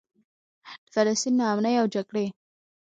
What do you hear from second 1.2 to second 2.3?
نا امني او جګړې.